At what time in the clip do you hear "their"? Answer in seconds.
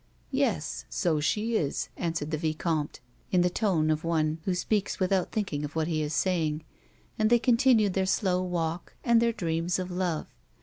7.93-8.07, 9.21-9.31